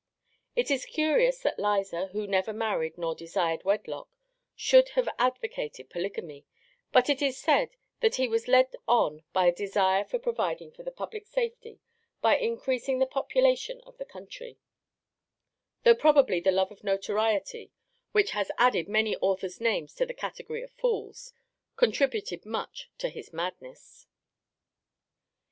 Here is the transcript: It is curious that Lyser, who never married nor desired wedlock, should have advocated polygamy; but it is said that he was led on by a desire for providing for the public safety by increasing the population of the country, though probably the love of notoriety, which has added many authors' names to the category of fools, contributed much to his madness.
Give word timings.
It 0.55 0.71
is 0.71 0.87
curious 0.87 1.37
that 1.43 1.59
Lyser, 1.59 2.07
who 2.07 2.25
never 2.25 2.53
married 2.53 2.97
nor 2.97 3.13
desired 3.13 3.63
wedlock, 3.63 4.09
should 4.55 4.89
have 4.97 5.07
advocated 5.19 5.91
polygamy; 5.91 6.43
but 6.91 7.07
it 7.07 7.21
is 7.21 7.37
said 7.37 7.75
that 7.99 8.15
he 8.15 8.27
was 8.27 8.47
led 8.47 8.75
on 8.87 9.21
by 9.31 9.45
a 9.45 9.51
desire 9.51 10.03
for 10.03 10.17
providing 10.17 10.71
for 10.71 10.81
the 10.81 10.89
public 10.89 11.27
safety 11.27 11.81
by 12.19 12.35
increasing 12.35 12.97
the 12.97 13.05
population 13.05 13.79
of 13.81 13.99
the 13.99 14.05
country, 14.05 14.57
though 15.83 15.93
probably 15.93 16.39
the 16.39 16.49
love 16.51 16.71
of 16.71 16.83
notoriety, 16.83 17.71
which 18.11 18.31
has 18.31 18.49
added 18.57 18.89
many 18.89 19.15
authors' 19.17 19.61
names 19.61 19.93
to 19.93 20.05
the 20.07 20.15
category 20.15 20.63
of 20.63 20.71
fools, 20.71 21.31
contributed 21.75 22.43
much 22.43 22.89
to 22.97 23.07
his 23.09 23.31
madness. 23.31 24.07